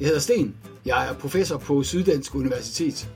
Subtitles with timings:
[0.00, 0.54] Jeg hedder Sten.
[0.84, 3.10] Jeg er professor på Syddansk Universitet.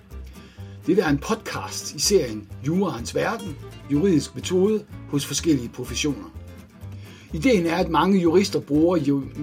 [0.86, 3.56] Det er en podcast i serien Juraens Verden,
[3.92, 6.34] juridisk metode hos forskellige professioner.
[7.32, 8.96] Ideen er, at mange jurister bruger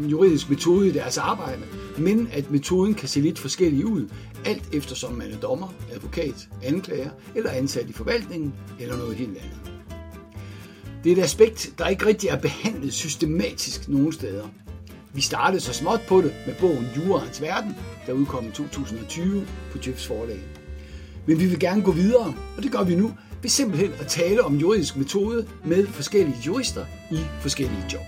[0.09, 1.61] juridisk metode i deres arbejde,
[1.97, 4.09] men at metoden kan se lidt forskellig ud,
[4.45, 9.71] alt eftersom man er dommer, advokat, anklager eller ansat i forvaltningen eller noget helt andet.
[11.03, 14.47] Det er et aspekt, der ikke rigtig er behandlet systematisk nogen steder.
[15.13, 17.75] Vi startede så småt på det med bogen Jurens Verden,
[18.07, 20.39] der udkom i 2020 på Djøfs forlag.
[21.27, 23.11] Men vi vil gerne gå videre, og det gør vi nu,
[23.41, 28.01] ved simpelthen at tale om juridisk metode med forskellige jurister i forskellige job.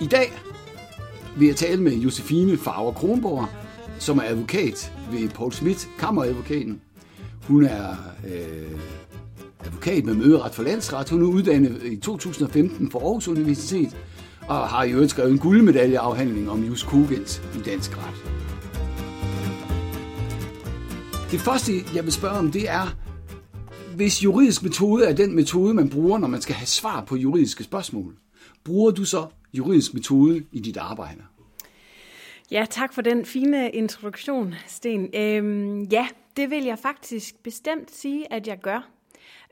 [0.00, 0.32] I dag
[1.36, 3.48] vil jeg tale med Josefine Farver Kronborg,
[3.98, 6.80] som er advokat ved Paul Schmidt, kammeradvokaten.
[7.50, 8.78] Hun er øh,
[9.60, 11.10] advokat med møderet for landsret.
[11.10, 13.96] Hun er uddannet i 2015 for Aarhus Universitet
[14.48, 18.24] og har i øvrigt skrevet en guldmedaljeafhandling om Jus Kugels i dansk ret.
[21.30, 22.96] Det første, jeg vil spørge om, det er,
[23.96, 27.64] hvis juridisk metode er den metode, man bruger, når man skal have svar på juridiske
[27.64, 28.14] spørgsmål,
[28.64, 31.20] bruger du så juridisk metode i dit arbejde?
[32.50, 35.10] Ja, tak for den fine introduktion, Sten.
[35.14, 38.88] Øhm, ja, det vil jeg faktisk bestemt sige, at jeg gør.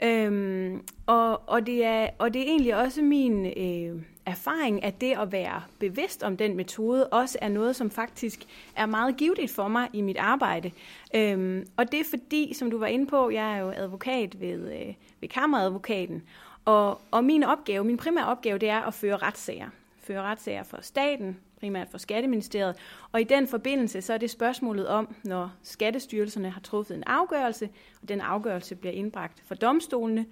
[0.03, 5.19] Øhm, og, og, det er, og det er egentlig også min øh, erfaring, at det
[5.19, 8.41] at være bevidst om den metode, også er noget, som faktisk
[8.77, 10.71] er meget givetigt for mig i mit arbejde.
[11.15, 14.73] Øhm, og det er fordi, som du var inde på, jeg er jo advokat ved,
[14.73, 16.23] øh, ved kammeradvokaten,
[16.65, 19.69] og, og min opgave, min primære opgave, det er at føre retssager.
[20.03, 22.77] Føre retssager for staten, primært for Skatteministeriet.
[23.13, 27.69] Og i den forbindelse så er det spørgsmålet om, når Skattestyrelserne har truffet en afgørelse,
[28.03, 30.27] og den afgørelse bliver indbragt for domstolene,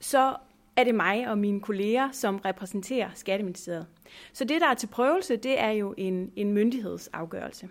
[0.00, 0.36] så
[0.76, 3.86] er det mig og mine kolleger, som repræsenterer Skatteministeriet.
[4.32, 7.68] Så det, der er til prøvelse, det er jo en, en myndighedsafgørelse.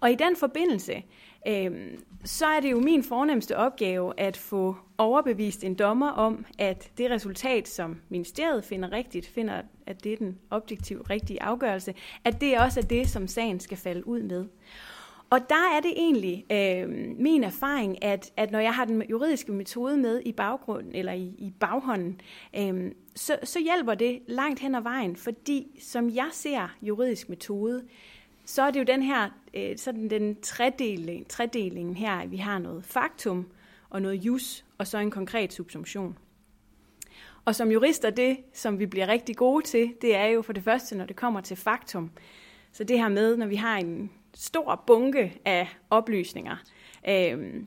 [0.00, 1.02] Og i den forbindelse,
[1.46, 6.90] øh, så er det jo min fornemmeste opgave at få overbevist en dommer om, at
[6.98, 11.94] det resultat, som ministeriet finder rigtigt, finder, at det er den objektivt rigtige afgørelse,
[12.24, 14.46] at det også er det, som sagen skal falde ud med.
[15.30, 16.88] Og der er det egentlig øh,
[17.18, 21.34] min erfaring, at, at når jeg har den juridiske metode med i baggrunden eller i,
[21.38, 22.20] i baghånden,
[22.56, 27.82] øh, så, så hjælper det langt hen ad vejen, fordi som jeg ser juridisk metode,
[28.48, 32.84] så er det jo den her, øh, sådan den tredeling, tredelingen her, vi har noget
[32.84, 33.46] faktum
[33.90, 36.18] og noget jus, og så en konkret subsumption.
[37.44, 40.62] Og som jurister, det som vi bliver rigtig gode til, det er jo for det
[40.62, 42.10] første, når det kommer til faktum.
[42.72, 46.56] Så det her med, når vi har en stor bunke af oplysninger,
[47.08, 47.62] øh,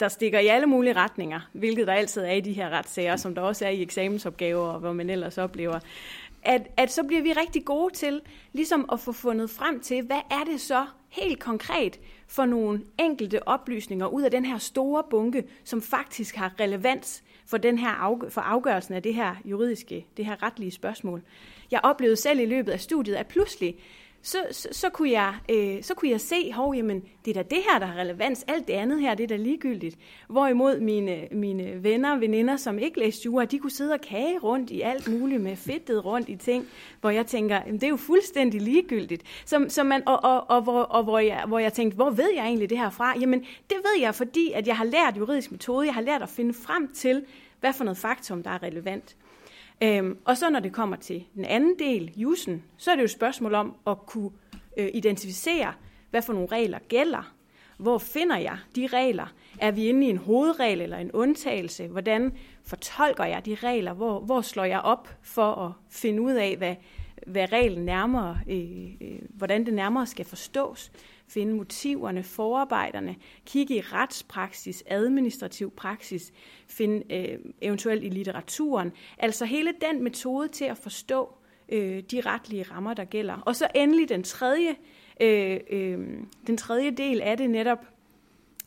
[0.00, 3.34] der stikker i alle mulige retninger, hvilket der altid er i de her retssager, som
[3.34, 5.80] der også er i eksamensopgaver, og hvor man ellers oplever,
[6.44, 8.20] at, at så bliver vi rigtig gode til
[8.52, 13.48] ligesom at få fundet frem til, hvad er det så helt konkret for nogle enkelte
[13.48, 18.28] oplysninger ud af den her store bunke, som faktisk har relevans for, den her afgør-
[18.28, 21.22] for afgørelsen af det her juridiske, det her retlige spørgsmål.
[21.70, 23.76] Jeg oplevede selv i løbet af studiet, at pludselig
[24.24, 27.54] så, så, så, kunne jeg, øh, så kunne jeg se, hov, jamen, det er da
[27.54, 28.44] det her, der har relevans.
[28.48, 29.98] Alt det andet her, det er da ligegyldigt.
[30.28, 34.38] Hvorimod mine, mine venner og veninder, som ikke læste jura, de kunne sidde og kage
[34.38, 36.66] rundt i alt muligt med fedtet rundt i ting,
[37.00, 39.22] hvor jeg tænker, jamen, det er jo fuldstændig ligegyldigt.
[39.44, 42.30] Som, som man, og, og, og, hvor, og hvor, jeg, hvor jeg tænkte, hvor ved
[42.36, 43.18] jeg egentlig det her fra?
[43.18, 45.86] Jamen, det ved jeg, fordi at jeg har lært juridisk metode.
[45.86, 47.24] Jeg har lært at finde frem til,
[47.60, 49.16] hvad for noget faktum, der er relevant.
[49.84, 53.04] Øhm, og så når det kommer til den anden del, jusen, så er det jo
[53.04, 54.30] et spørgsmål om at kunne
[54.76, 55.72] øh, identificere,
[56.10, 57.34] hvad for nogle regler gælder.
[57.76, 59.26] Hvor finder jeg de regler?
[59.58, 61.86] Er vi inde i en hovedregel eller en undtagelse?
[61.86, 62.32] Hvordan
[62.64, 63.92] fortolker jeg de regler?
[63.92, 66.74] Hvor, hvor slår jeg op for at finde ud af, hvad,
[67.26, 70.92] hvad reglen nærmere, øh, øh, hvordan det nærmere skal forstås?
[71.34, 73.16] Finde motiverne, forarbejderne,
[73.46, 76.32] kigge i retspraksis, administrativ praksis,
[76.68, 78.92] finde øh, eventuelt i litteraturen.
[79.18, 81.34] Altså hele den metode til at forstå
[81.68, 83.34] øh, de retlige rammer, der gælder.
[83.34, 84.74] Og så endelig den tredje,
[85.20, 85.98] øh, øh,
[86.46, 87.78] den tredje del af det netop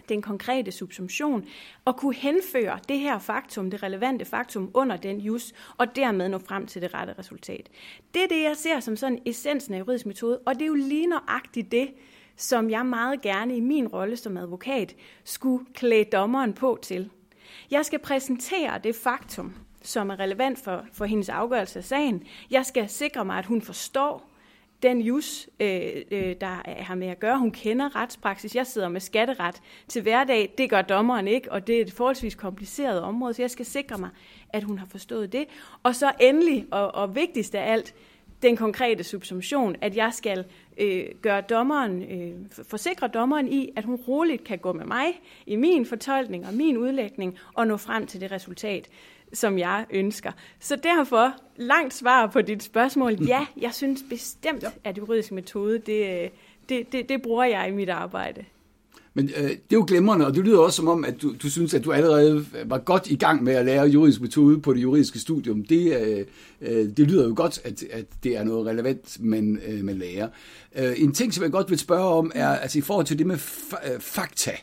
[0.09, 1.45] den konkrete subsumption,
[1.85, 6.37] og kunne henføre det her faktum, det relevante faktum, under den jus, og dermed nå
[6.37, 7.69] frem til det rette resultat.
[8.13, 10.73] Det er det, jeg ser som sådan essensen af juridisk metode, og det er jo
[10.73, 11.89] lige nøjagtigt det,
[12.37, 17.09] som jeg meget gerne i min rolle som advokat skulle klæde dommeren på til.
[17.71, 22.23] Jeg skal præsentere det faktum, som er relevant for, for hendes afgørelse af sagen.
[22.51, 24.29] Jeg skal sikre mig, at hun forstår
[24.83, 27.39] den jus, øh, øh, der har med at gøre.
[27.39, 28.55] Hun kender retspraksis.
[28.55, 30.53] Jeg sidder med skatteret til hverdag.
[30.57, 33.97] Det gør dommeren ikke, og det er et forholdsvis kompliceret område, så jeg skal sikre
[33.97, 34.09] mig,
[34.49, 35.45] at hun har forstået det.
[35.83, 37.95] Og så endelig, og, og vigtigst af alt,
[38.41, 40.45] den konkrete subsumption, at jeg skal
[40.77, 42.33] øh, gøre dommeren, øh,
[42.69, 46.77] forsikre dommeren i, at hun roligt kan gå med mig i min fortolkning og min
[46.77, 48.89] udlægning og nå frem til det resultat,
[49.33, 50.31] som jeg ønsker.
[50.59, 56.31] Så derfor, langt svar på dit spørgsmål, ja, jeg synes bestemt, at juridisk metode, det,
[56.69, 58.45] det, det, det bruger jeg i mit arbejde.
[59.17, 61.49] Men øh, det er jo glemrende, og det lyder også som om, at du, du
[61.49, 64.81] synes, at du allerede var godt i gang med at lære juridisk metode på det
[64.81, 65.63] juridiske studium.
[65.63, 66.25] Det, øh,
[66.61, 70.27] øh, det lyder jo godt, at, at det er noget relevant, man, øh, man lærer.
[70.75, 73.27] Øh, en ting, som jeg godt vil spørge om, er altså i forhold til det
[73.27, 74.51] med fa- øh, fakta.
[74.51, 74.57] Øh,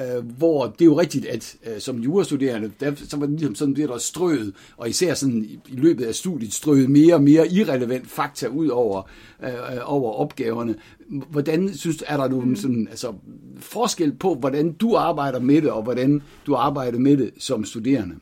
[0.00, 3.54] Øh, hvor det er jo rigtigt, at øh, som jurastuderende, der, så var det ligesom
[3.54, 7.22] sådan, bliver der strøget, og især sådan i, i løbet af studiet, strøget mere og
[7.22, 9.02] mere irrelevant fakta ud over,
[9.42, 9.50] øh,
[9.84, 10.74] over opgaverne.
[11.08, 13.14] Hvordan synes er der nogen sådan, altså,
[13.58, 18.14] forskel på, hvordan du arbejder med det, og hvordan du arbejder med det som studerende?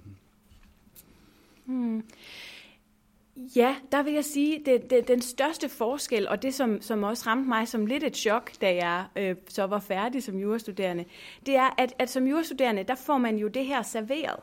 [1.66, 2.02] Hmm.
[3.56, 7.24] Ja, der vil jeg sige, det, det, den største forskel, og det som, som også
[7.26, 11.04] ramte mig som lidt et chok, da jeg øh, så var færdig som jurastuderende,
[11.46, 14.40] det er, at, at som jurastuderende, der får man jo det her serveret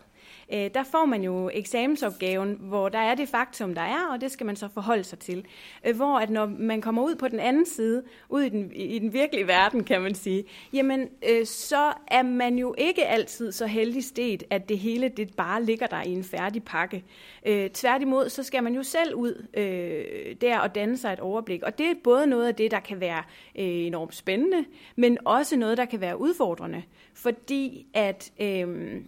[0.53, 4.31] øh, der får man jo eksamensopgaven, hvor der er det faktum, der er, og det
[4.31, 5.45] skal man så forholde sig til.
[5.85, 8.99] Øh, hvor at når man kommer ud på den anden side, ud i den, i
[8.99, 10.43] den virkelige verden, kan man sige,
[10.73, 15.35] jamen øh, så er man jo ikke altid så heldig sted, at det hele det
[15.35, 17.03] bare ligger der i en færdig pakke.
[17.45, 21.63] Øh, tværtimod, så skal man jo selv ud øh, der og danne sig et overblik.
[21.63, 23.23] Og det er både noget af det, der kan være
[23.55, 24.65] øh, enormt spændende,
[24.95, 26.83] men også noget, der kan være udfordrende.
[27.13, 28.31] Fordi at...
[28.41, 29.01] Øh,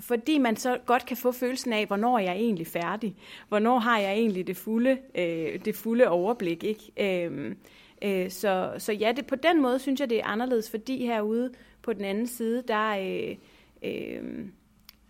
[0.00, 3.16] fordi man så godt kan få følelsen af, hvornår jeg er egentlig færdig.
[3.48, 6.64] Hvornår har jeg egentlig det fulde, øh, det fulde overblik.
[6.64, 7.26] Ikke?
[7.26, 7.54] Øh,
[8.02, 11.50] øh, så, så ja, det, på den måde synes jeg, det er anderledes, fordi herude
[11.82, 13.36] på den anden side, der, øh,
[13.82, 14.46] øh,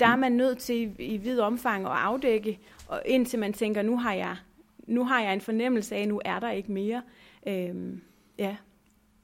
[0.00, 3.82] der er man nødt til i, i vid omfang at afdække, og indtil man tænker,
[3.82, 4.36] nu har jeg,
[4.86, 7.02] nu har jeg en fornemmelse af, nu er der ikke mere.
[7.46, 7.74] Øh,
[8.38, 8.56] ja.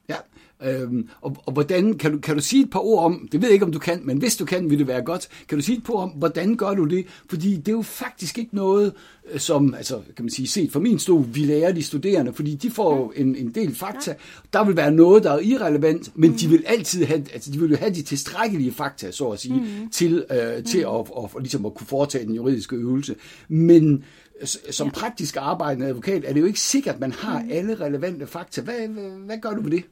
[0.09, 0.15] Ja,
[0.63, 3.47] øhm, og, og hvordan, kan du, kan du sige et par ord om, det ved
[3.47, 5.63] jeg ikke, om du kan, men hvis du kan, vil det være godt, kan du
[5.63, 7.05] sige et par ord om, hvordan gør du det?
[7.29, 8.93] Fordi det er jo faktisk ikke noget,
[9.33, 12.55] øh, som, altså kan man sige, set fra min stol, vi lærer de studerende, fordi
[12.55, 14.15] de får en, en del fakta.
[14.53, 16.37] Der vil være noget, der er irrelevant, men mm.
[16.37, 19.89] de vil altid have, altså de vil have de tilstrækkelige fakta, så at sige, mm.
[19.89, 20.95] til, øh, til mm.
[20.95, 23.15] at, at, at, ligesom at kunne foretage den juridiske øvelse.
[23.47, 24.03] Men
[24.45, 24.91] som ja.
[24.91, 27.51] praktisk arbejdende advokat er det jo ikke sikkert, at man har mm.
[27.51, 28.61] alle relevante fakta.
[28.61, 28.87] Hvad,
[29.25, 29.83] hvad, gør du ved det?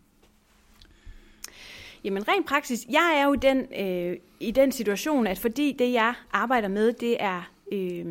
[2.03, 6.13] Jamen rent praksis, jeg er jo den, øh, i den situation, at fordi det, jeg
[6.31, 8.05] arbejder med, det er, øh,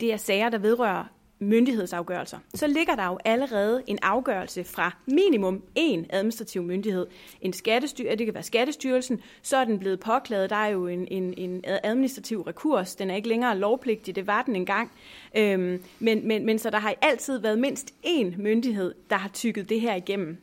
[0.00, 1.04] det er sager, der vedrører
[1.40, 7.06] myndighedsafgørelser, så ligger der jo allerede en afgørelse fra minimum en administrativ myndighed.
[7.40, 10.50] En skattestyr, det kan være Skattestyrelsen, så er den blevet påklaget.
[10.50, 12.96] Der er jo en, en, en administrativ rekurs.
[12.96, 14.92] Den er ikke længere lovpligtig, det var den engang.
[15.36, 19.68] Øhm, men, men, men så der har altid været mindst én myndighed, der har tykket
[19.68, 20.38] det her igennem.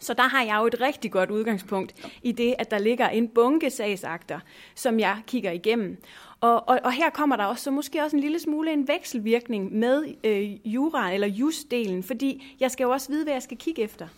[0.00, 3.28] Så der har jeg jo et rigtig godt udgangspunkt i det, at der ligger en
[3.28, 4.40] bunke sagsakter,
[4.74, 5.96] som jeg kigger igennem.
[6.40, 9.72] Og, og, og her kommer der også så måske også en lille smule en vekselvirkning
[9.72, 13.82] med øh, jura eller justdelen, fordi jeg skal jo også vide, hvad jeg skal kigge
[13.82, 14.08] efter.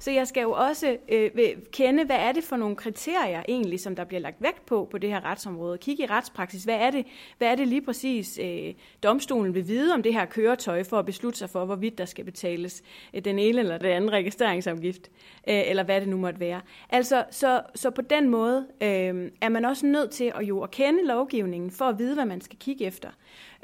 [0.00, 1.30] Så jeg skal jo også øh,
[1.72, 4.98] kende, hvad er det for nogle kriterier egentlig, som der bliver lagt vægt på på
[4.98, 5.78] det her retsområde.
[5.78, 7.06] Kigge i retspraksis, hvad er det,
[7.38, 11.06] hvad er det lige præcis, øh, domstolen vil vide om det her køretøj, for at
[11.06, 12.82] beslutte sig for, hvorvidt der skal betales
[13.14, 15.10] øh, den ene eller den anden registreringsafgift,
[15.48, 16.60] øh, eller hvad det nu måtte være.
[16.90, 20.70] Altså, så, så på den måde øh, er man også nødt til at jo at
[20.70, 23.08] kende lovgivningen, for at vide, hvad man skal kigge efter.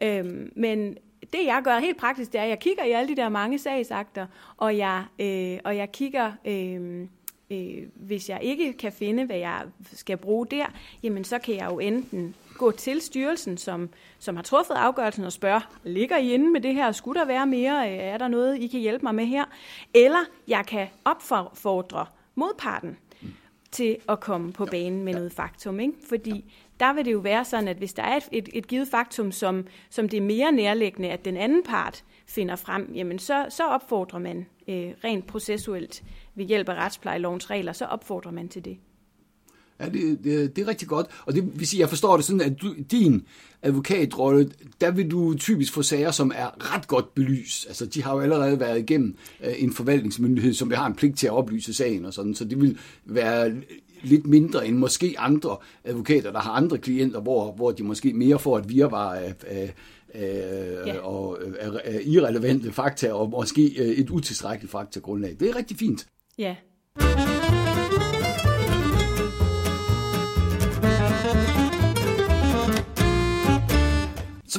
[0.03, 0.25] Øh,
[0.57, 0.97] men
[1.33, 3.59] det jeg gør helt praktisk, det er, at jeg kigger i alle de der mange
[3.59, 7.07] sagsakter, og jeg, øh, og jeg kigger, øh,
[7.51, 10.67] øh, hvis jeg ikke kan finde, hvad jeg skal bruge der,
[11.03, 15.33] jamen så kan jeg jo enten gå til styrelsen, som, som har truffet afgørelsen og
[15.33, 16.93] spørge, ligger I inde med det her?
[16.93, 17.93] Skulle der være mere?
[17.93, 19.45] Øh, er der noget, I kan hjælpe mig med her?
[19.95, 22.99] Eller jeg kan opfordre modparten
[23.77, 25.81] til at komme på banen med noget faktum.
[25.81, 25.95] Ikke?
[26.09, 28.89] Fordi der vil det jo være sådan, at hvis der er et, et, et givet
[28.89, 33.47] faktum, som, som det er mere nærliggende, at den anden part finder frem, jamen så,
[33.49, 36.05] så opfordrer man øh, rent processuelt
[36.35, 38.79] ved hjælp af retsplejelovens regler, så opfordrer man til det.
[39.81, 41.07] Ja, det, det, det er rigtig godt.
[41.27, 43.23] Og det vil sige, jeg forstår det sådan, at du, din
[43.63, 47.67] advokatrolle, der vil du typisk få sager, som er ret godt belyst.
[47.67, 51.27] Altså, de har jo allerede været igennem øh, en forvaltningsmyndighed, som have en pligt til
[51.27, 53.55] at oplyse sagen og sådan, så det vil være
[54.03, 58.39] lidt mindre end måske andre advokater, der har andre klienter, hvor, hvor de måske mere
[58.39, 59.75] får et virvar af, af,
[60.87, 60.99] ja.
[60.99, 61.39] og
[62.05, 65.37] irrelevante fakta, og måske øh, et utilstrækkeligt faktagrundlag.
[65.41, 66.07] Det er rigtig fint.
[66.39, 66.57] Ja.
[67.01, 67.36] Så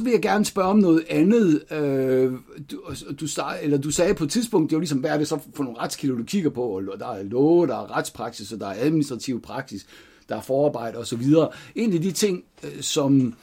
[0.07, 1.71] vil jeg gerne spørge om noget andet.
[1.71, 2.31] Øh,
[2.71, 2.81] du,
[3.19, 5.27] du, start, eller du sagde på et tidspunkt, det er jo ligesom, hvad er det
[5.27, 6.61] så for nogle retskilder, du kigger på?
[6.61, 9.85] Og der er love, der er retspraksis, og der er administrativ praksis,
[10.29, 11.23] der er forarbejde osv.
[11.75, 13.35] En af de ting, øh, som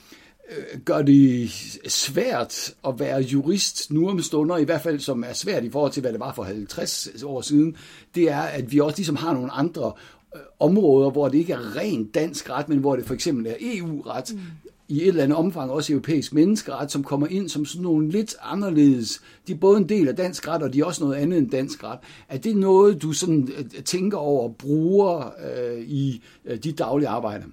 [0.51, 1.51] øh, gør det
[1.89, 5.93] svært at være jurist nu om stunder, i hvert fald som er svært i forhold
[5.93, 7.77] til, hvad det var for 50 år siden,
[8.15, 9.93] det er, at vi også ligesom har nogle andre
[10.35, 13.55] øh, områder, hvor det ikke er rent dansk ret, men hvor det for eksempel er
[13.61, 14.41] EU-ret, mm
[14.89, 18.35] i et eller andet omfang også europæisk menneskeret, som kommer ind som sådan nogle lidt
[18.43, 19.23] anderledes.
[19.47, 21.51] De er både en del af dansk ret, og de er også noget andet end
[21.51, 21.99] dansk ret.
[22.29, 27.09] Er det noget, du sådan øh, tænker over og bruger øh, i øh, dit daglige
[27.09, 27.45] arbejde?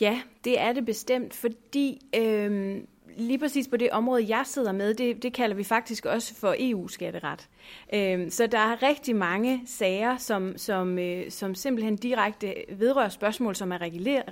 [0.00, 2.76] Ja, det er det bestemt, fordi øh,
[3.16, 6.54] lige præcis på det område, jeg sidder med, det, det kalder vi faktisk også for
[6.58, 7.48] EU-skatteret.
[7.94, 13.56] Øhm, så der er rigtig mange sager, som, som, øh, som simpelthen direkte vedrører spørgsmål,
[13.56, 13.78] som er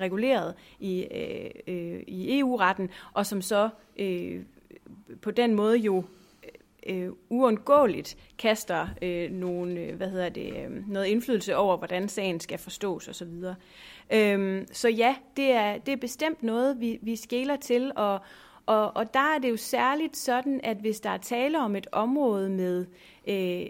[0.01, 3.69] reguleret i, øh, øh, i EU-retten, og som så
[3.99, 4.41] øh,
[5.23, 6.05] på den måde jo
[6.87, 12.41] øh, uundgåeligt kaster øh, nogle, øh, hvad hedder det, øh, noget indflydelse over, hvordan sagen
[12.41, 13.33] skal forstås osv.
[14.13, 18.21] Øhm, så ja, det er, det er bestemt noget, vi, vi skæler til, og,
[18.67, 21.87] og, og der er det jo særligt sådan, at hvis der er tale om et
[21.93, 22.87] område med
[23.31, 23.67] Øh,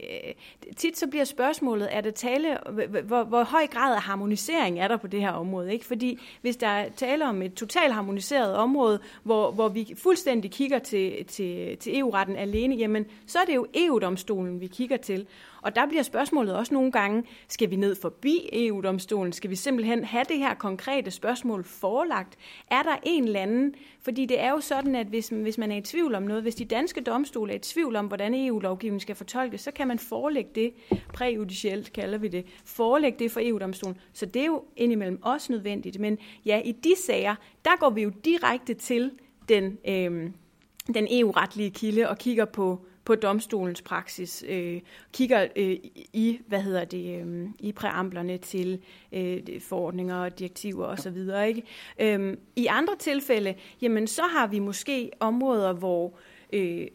[0.77, 2.59] tit så bliver spørgsmålet, er der tale,
[3.05, 5.73] hvor, hvor høj grad af harmonisering er der på det her område?
[5.73, 5.85] Ikke?
[5.85, 10.79] Fordi hvis der er tale om et totalt harmoniseret område, hvor, hvor vi fuldstændig kigger
[10.79, 15.27] til, til, til EU-retten alene, jamen så er det jo EU-domstolen, vi kigger til.
[15.63, 19.33] Og der bliver spørgsmålet også nogle gange, skal vi ned forbi EU-domstolen?
[19.33, 22.39] Skal vi simpelthen have det her konkrete spørgsmål forelagt?
[22.71, 23.75] Er der en eller anden?
[24.03, 26.55] Fordi det er jo sådan, at hvis, hvis man er i tvivl om noget, hvis
[26.55, 30.51] de danske domstole er i tvivl om, hvordan EU-lovgivningen skal fortolkes, så kan man forelægge
[30.55, 30.73] det,
[31.15, 33.97] præjudicielt kalder vi det, forelægge det for EU-domstolen.
[34.13, 36.01] Så det er jo indimellem også nødvendigt.
[36.01, 39.11] Men ja, i de sager, der går vi jo direkte til
[39.49, 40.31] den, øh,
[40.95, 44.81] den EU-retlige kilde og kigger på på domstolens praksis, øh,
[45.13, 45.77] kigger øh,
[46.13, 51.17] i, hvad hedder det, øh, i præamblerne til øh, forordninger og direktiver osv.
[51.49, 51.63] Ikke?
[51.99, 56.13] Øh, I andre tilfælde, jamen så har vi måske områder, hvor øh,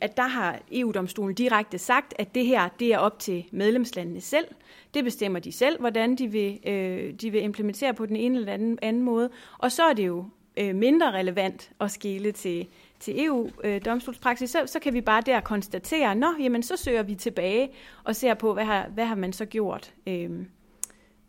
[0.02, 4.46] at der har EU-domstolen direkte sagt, at det her det er op til medlemslandene selv.
[4.94, 8.54] Det bestemmer de selv, hvordan de vil, øh, de vil implementere på den ene eller
[8.54, 9.30] anden, anden måde.
[9.58, 10.26] Og så er det jo
[10.58, 12.68] øh, mindre relevant at skele til
[13.00, 17.70] til EU-domstolspraksis, så, så kan vi bare der konstatere, nå, jamen så søger vi tilbage
[18.04, 20.30] og ser på, hvad har, hvad har man så gjort øh,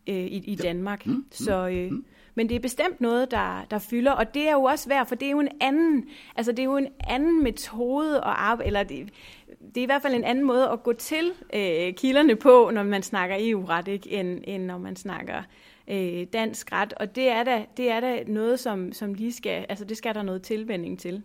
[0.06, 1.06] øh, i, i Danmark.
[1.06, 2.04] Mm, mm, så, øh, mm.
[2.36, 5.14] Men det er bestemt noget, der, der fylder, og det er jo også værd, for
[5.14, 6.04] det er jo en anden,
[6.36, 9.08] altså det er jo en anden metode at arbejde, eller det,
[9.74, 12.82] det er i hvert fald en anden måde at gå til øh, kilderne på, når
[12.82, 15.42] man snakker EU-ret, ikke, end, end når man snakker
[15.88, 16.92] øh, dansk ret.
[16.92, 20.14] Og det er da, det er da noget, som, som lige skal, altså det skal
[20.14, 21.22] der noget tilvænding til.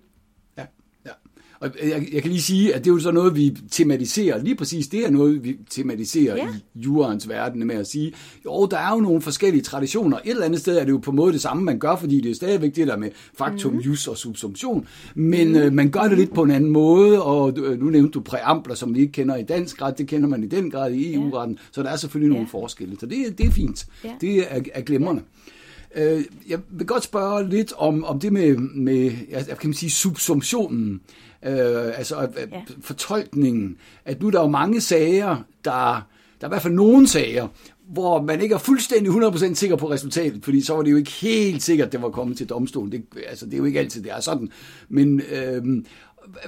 [1.61, 4.43] Og jeg, jeg kan lige sige, at det er jo så noget, vi tematiserer.
[4.43, 6.47] Lige præcis det er noget, vi tematiserer ja.
[6.75, 8.13] i jurens verden med at sige,
[8.45, 10.17] jo, der er jo nogle forskellige traditioner.
[10.17, 12.21] Et eller andet sted er det jo på en måde det samme, man gør, fordi
[12.21, 13.79] det er stadigvæk det der med faktum, mm.
[13.79, 14.87] jus og subsumption.
[15.15, 15.55] Men mm.
[15.55, 18.75] øh, man gør det lidt på en anden måde, og øh, nu nævnte du præambler,
[18.75, 21.55] som vi ikke kender i dansk ret, det kender man i den grad i EU-retten,
[21.55, 21.61] ja.
[21.71, 22.33] så der er selvfølgelig ja.
[22.33, 22.97] nogle forskelle.
[22.99, 23.85] Så det, det er fint.
[24.03, 24.09] Ja.
[24.21, 25.21] Det er, er glimrende.
[25.21, 25.60] Ja.
[25.95, 29.89] Øh, jeg vil godt spørge lidt om, om det med, med jeg kan man sige,
[29.89, 31.01] subsumptionen,
[31.45, 32.45] øh, altså ja.
[32.81, 36.07] fortolkningen, at nu der er jo mange sager, der,
[36.41, 37.47] der er i hvert fald nogle sager,
[37.91, 41.11] hvor man ikke er fuldstændig 100% sikker på resultatet, fordi så var det jo ikke
[41.11, 42.91] helt sikkert, at det var kommet til domstolen.
[42.91, 44.49] Det, altså, det er jo ikke altid, det er sådan.
[44.89, 45.83] Men øh,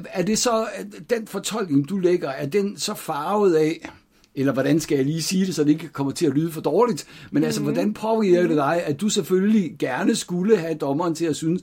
[0.05, 0.67] er det så,
[1.09, 3.89] den fortolkning, du lægger, er den så farvet af,
[4.35, 6.61] eller hvordan skal jeg lige sige det, så det ikke kommer til at lyde for
[6.61, 7.45] dårligt, men mm.
[7.45, 7.71] altså, mhm.
[7.71, 11.61] hvordan påvirker det dig, at du selvfølgelig gerne skulle have dommeren til at synes,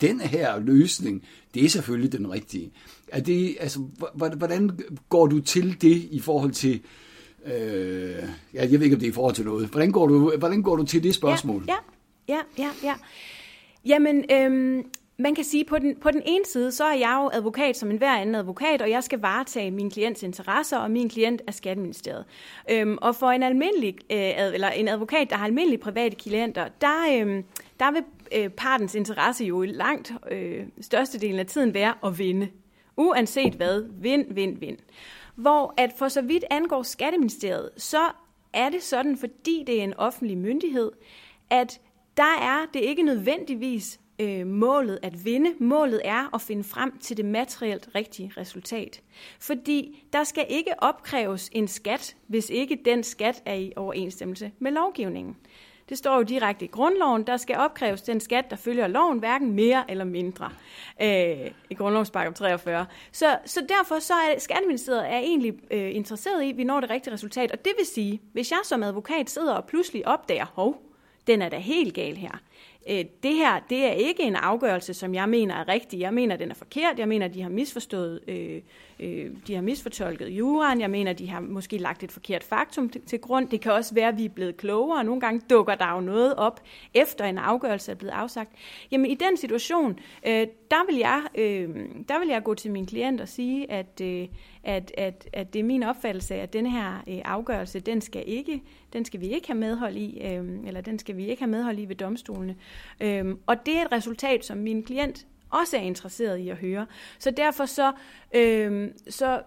[0.00, 1.24] den her løsning,
[1.54, 2.72] det er selvfølgelig den rigtige.
[3.08, 3.78] Er det, altså,
[4.14, 4.70] hvordan
[5.08, 6.80] går du til det i forhold til,
[7.46, 7.52] øh,
[8.52, 10.76] jeg ved ikke, om det er i forhold til noget, hvordan går du, hvordan går
[10.76, 11.64] du til det spørgsmål?
[11.68, 11.74] Ja,
[12.28, 12.70] ja, ja, ja.
[12.82, 12.94] ja.
[13.86, 14.84] Jamen, øhm,
[15.16, 17.90] man kan sige, på den, på den ene side, så er jeg jo advokat som
[17.90, 22.24] enhver anden advokat, og jeg skal varetage min klients interesser, og min klient er Skatteministeriet.
[22.70, 27.24] Øhm, og for en almindelig, øh, eller en advokat, der har almindelige private klienter, der,
[27.24, 27.42] øh,
[27.80, 28.04] der vil
[28.36, 32.48] øh, partens interesse jo i langt øh, størstedelen af tiden være at vinde.
[32.96, 34.78] Uanset hvad, vind, vind, vind.
[35.34, 38.02] Hvor at for så vidt angår Skatteministeriet, så
[38.52, 40.92] er det sådan, fordi det er en offentlig myndighed,
[41.50, 41.80] at
[42.16, 45.50] der er det ikke nødvendigvis øh, målet at vinde.
[45.58, 49.02] Målet er at finde frem til det materielt rigtige resultat.
[49.40, 54.72] Fordi der skal ikke opkræves en skat, hvis ikke den skat er i overensstemmelse med
[54.72, 55.36] lovgivningen.
[55.88, 59.52] Det står jo direkte i grundloven, der skal opkræves den skat, der følger loven, hverken
[59.52, 60.50] mere eller mindre,
[61.02, 62.86] øh, i grundlovspakke 43.
[63.12, 66.90] Så, så derfor så er Skatteministeriet er egentlig øh, interesseret i, at vi når det
[66.90, 67.52] rigtige resultat.
[67.52, 70.82] Og det vil sige, hvis jeg som advokat sidder og pludselig opdager, hov,
[71.26, 72.40] den er da helt gal her,
[72.88, 76.00] Øh, det her, det er ikke en afgørelse, som jeg mener er rigtig.
[76.00, 76.98] Jeg mener, den er forkert.
[76.98, 78.62] Jeg mener, de har misforstået, øh,
[79.02, 80.80] øh, de har misfortolket juraen.
[80.80, 83.48] Jeg mener, de har måske lagt et forkert faktum til, til grund.
[83.48, 85.04] Det kan også være, at vi er blevet klogere.
[85.04, 86.60] Nogle gange dukker der jo noget op,
[86.94, 88.50] efter en afgørelse er blevet afsagt.
[88.90, 91.68] Jamen, i den situation, øh, der, vil jeg, øh,
[92.08, 94.28] der vil jeg gå til min klient og sige, at, øh,
[94.64, 98.62] at, at, at det er min opfattelse, at den her øh, afgørelse, den skal ikke,
[98.92, 101.78] den skal vi ikke have medhold i, øh, eller den skal vi ikke have medhold
[101.78, 102.56] i ved domstolene.
[103.00, 106.86] Øh, og det er et resultat, som min klient også er interesseret i at høre.
[107.18, 107.92] Så derfor så,
[108.34, 109.40] øh, så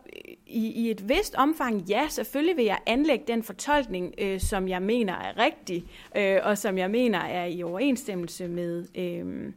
[0.47, 4.81] i, i et vist omfang, ja, selvfølgelig vil jeg anlægge den fortolkning, øh, som jeg
[4.81, 5.85] mener er rigtig,
[6.17, 8.85] øh, og som jeg mener er i overensstemmelse med...
[8.95, 9.51] Øh,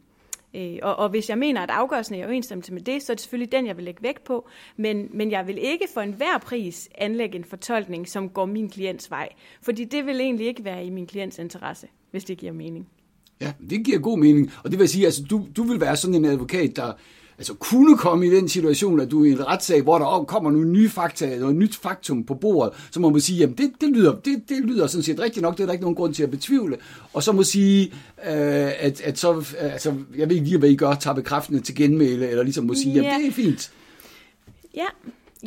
[0.53, 3.13] Øh, og, og hvis jeg mener, at afgørelsen er i overensstemmelse med det, så er
[3.13, 4.47] det selvfølgelig den, jeg vil lægge vægt på.
[4.77, 9.11] Men, men jeg vil ikke for enhver pris anlægge en fortolkning, som går min klients
[9.11, 9.29] vej.
[9.61, 12.89] Fordi det vil egentlig ikke være i min klients interesse, hvis det giver mening.
[13.41, 14.51] Ja, det giver god mening.
[14.63, 16.91] Og det vil sige, at altså, du, du vil være sådan en advokat, der
[17.37, 20.51] altså kunne komme i den situation, at du er i en retssag, hvor der kommer
[20.51, 23.89] nogle nye fakta, noget nyt faktum på bordet, så må man sige, jamen det, det,
[23.89, 26.23] lyder, det, det lyder sådan set rigtigt nok, det er der ikke nogen grund til
[26.23, 26.77] at betvivle.
[27.13, 27.85] Og så må sige,
[28.25, 31.75] øh, at, at så, altså, jeg ved ikke lige, hvad I gør, tager bekræftende til
[31.75, 33.01] genmæle, eller ligesom må sige, ja.
[33.01, 33.71] jamen det er fint.
[34.75, 34.85] Ja,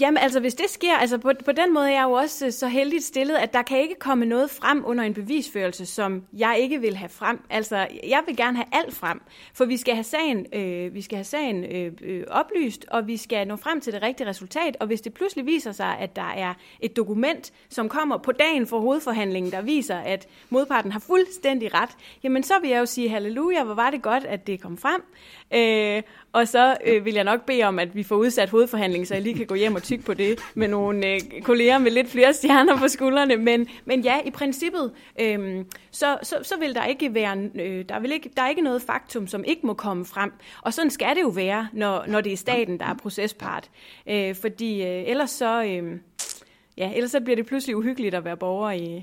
[0.01, 2.53] Jamen altså, hvis det sker, altså på, på den måde er jeg jo også øh,
[2.53, 6.59] så heldigt stillet, at der kan ikke komme noget frem under en bevisførelse, som jeg
[6.61, 7.41] ikke vil have frem.
[7.51, 7.77] Altså,
[8.09, 9.21] jeg vil gerne have alt frem,
[9.55, 13.17] for vi skal have sagen, øh, vi skal have sagen øh, øh, oplyst, og vi
[13.17, 16.33] skal nå frem til det rigtige resultat, og hvis det pludselig viser sig, at der
[16.37, 21.75] er et dokument, som kommer på dagen for hovedforhandlingen, der viser, at modparten har fuldstændig
[21.75, 21.91] ret,
[22.23, 25.03] jamen så vil jeg jo sige halleluja, hvor var det godt, at det kom frem.
[25.55, 29.15] Øh, og så øh, vil jeg nok bede om, at vi får udsat hovedforhandlingen, så
[29.15, 32.11] jeg lige kan gå hjem og tykke på det med nogle øh, kolleger med lidt
[32.11, 33.37] flere stjerner på skuldrene.
[33.37, 38.01] Men, men ja, i princippet, øh, så, så, så vil der ikke være, øh, der,
[38.01, 40.33] vil ikke, der er ikke noget faktum, som ikke må komme frem.
[40.63, 43.71] Og sådan skal det jo være, når, når det er staten, der er procespart.
[44.07, 45.65] Øh, fordi øh, ellers så...
[45.65, 45.99] Øh,
[46.77, 49.03] Ja, ellers så bliver det pludselig uhyggeligt at være borger i,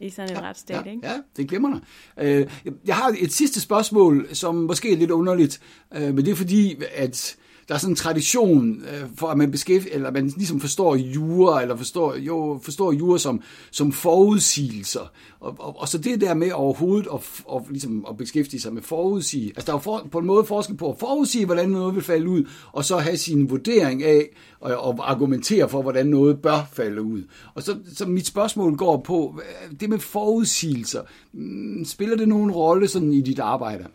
[0.00, 1.06] i sådan en ja, retsstat, ja, ikke?
[1.06, 1.80] Ja, det glemmer dig.
[2.24, 2.46] Øh,
[2.86, 5.60] jeg har et sidste spørgsmål, som måske er lidt underligt,
[5.94, 7.36] øh, men det er fordi, at
[7.68, 11.62] der er sådan en tradition øh, for, at man beskæftiger, eller man ligesom forstår jura,
[11.62, 15.12] eller forstår, jo, forstår jura som, som forudsigelser.
[15.40, 18.82] Og, og, og, så det der med overhovedet at, og, ligesom at beskæftige sig med
[18.82, 19.52] forudsige.
[19.56, 22.28] Altså der er for, på en måde forskel på at forudsige, hvordan noget vil falde
[22.28, 24.28] ud, og så have sin vurdering af,
[24.60, 27.22] og, og argumentere for, hvordan noget bør falde ud.
[27.54, 31.02] Og så, så mit spørgsmål går på, øh, det med forudsigelser,
[31.32, 33.86] mm, spiller det nogen rolle sådan i dit arbejde?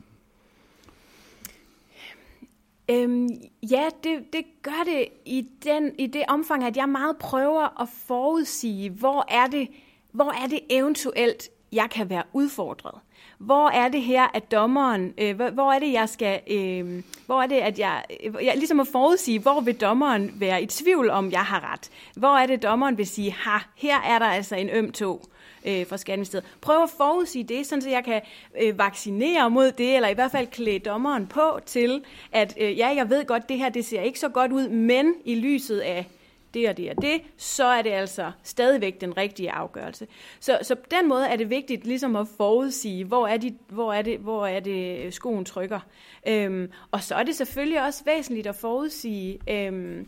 [2.89, 3.29] Øhm,
[3.71, 7.89] ja, det, det gør det i, den, i det omfang, at jeg meget prøver at
[8.07, 9.67] forudsige, hvor er det,
[10.11, 12.99] hvor er det eventuelt, jeg kan være udfordret.
[13.37, 17.41] Hvor er det her, at dommeren, øh, hvor, hvor er det, jeg skal, øh, hvor
[17.41, 21.09] er det, at jeg, øh, jeg ligesom at forudsige, hvor vil dommeren være i tvivl
[21.09, 21.89] om, jeg har ret?
[22.15, 25.30] Hvor er det, dommeren vil sige, ha, her er der altså en øm tog
[25.65, 26.45] øh, fra Skatteministeriet.
[26.61, 28.21] Prøv at forudsige det, sådan så jeg kan
[28.61, 32.87] øh, vaccinere mod det, eller i hvert fald klæde dommeren på til, at øh, ja,
[32.95, 36.05] jeg ved godt, det her det ser ikke så godt ud, men i lyset af
[36.53, 40.07] det og det og det, så er det altså stadigvæk den rigtige afgørelse.
[40.39, 43.93] Så, så på den måde er det vigtigt ligesom at forudsige, hvor er, de, hvor
[43.93, 45.79] er, det, hvor er det øh, skoen trykker.
[46.27, 50.07] Øhm, og så er det selvfølgelig også væsentligt at forudsige, øhm,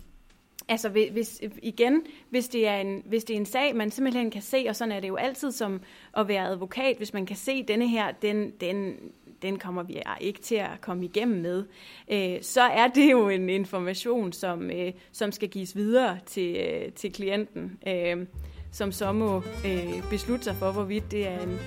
[0.67, 4.41] Altså hvis, igen, hvis det, er en, hvis det er en sag, man simpelthen kan
[4.41, 5.81] se, og sådan er det jo altid som
[6.17, 8.95] at være advokat, hvis man kan se, at denne her, den, den,
[9.41, 11.65] den kommer vi ikke til at komme igennem med,
[12.11, 16.91] øh, så er det jo en information, som, øh, som skal gives videre til, øh,
[16.91, 18.27] til klienten, øh,
[18.71, 21.59] som så må øh, beslutte sig for, hvorvidt det er, en,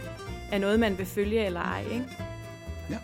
[0.53, 1.85] er noget, man vil følge eller ej.
[1.93, 2.07] Ikke?
[2.91, 2.99] Ja,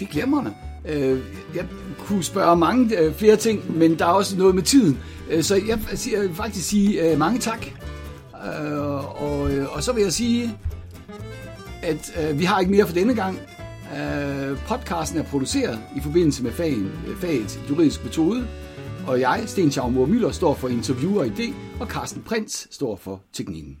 [0.00, 0.54] det er glemrende.
[0.88, 1.20] Øh,
[1.54, 1.64] jeg
[1.98, 4.98] kunne spørge mange øh, flere ting, men der er også noget med tiden.
[5.30, 5.78] Øh, så jeg,
[6.12, 7.66] jeg vil faktisk sige øh, mange tak.
[8.46, 10.58] Øh, og, øh, og så vil jeg sige,
[11.82, 13.38] at øh, vi har ikke mere for denne gang.
[13.96, 18.46] Øh, podcasten er produceret i forbindelse med fagen, øh, faget juridisk metode.
[19.06, 23.20] Og jeg, Sten Schaumur Møller, står for interviewer og idé, og Carsten Prins står for
[23.32, 23.78] teknikken.